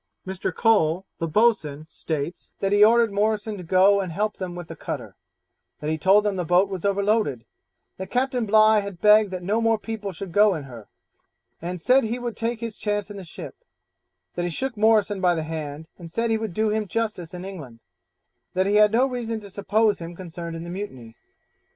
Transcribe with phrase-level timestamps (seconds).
[0.25, 0.51] Mr.
[0.51, 4.75] Cole, the boatswain, states, that he ordered Morrison to go and help them with the
[4.75, 5.15] cutter;
[5.79, 7.45] that he told him the boat was overloaded;
[7.97, 10.87] that Captain Bligh had begged that no more people should go in her,
[11.61, 13.55] and said he would take his chance in the ship;
[14.33, 17.45] that he shook Morrison by the hand, and said he would do him justice in
[17.45, 17.79] England;
[18.55, 21.15] that he had no reason to suppose him concerned in the mutiny.